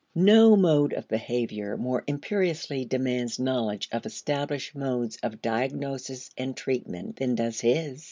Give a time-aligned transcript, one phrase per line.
[0.15, 7.17] No mode of behavior more imperiously demands knowledge of established modes of diagnosis and treatment
[7.17, 7.99] than does his.